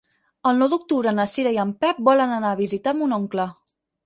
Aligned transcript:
El 0.51 0.55
nou 0.61 0.69
d'octubre 0.71 1.13
na 1.17 1.25
Cira 1.33 1.51
i 1.57 1.59
en 1.65 1.75
Pep 1.85 2.01
volen 2.09 2.35
anar 2.39 2.55
a 2.55 2.59
visitar 2.63 2.97
mon 3.03 3.15
oncle. 3.21 3.49